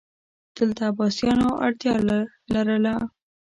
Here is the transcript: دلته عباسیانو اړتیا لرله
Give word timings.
دلته 0.55 0.81
عباسیانو 0.89 1.49
اړتیا 1.65 1.93
لرله 2.53 2.93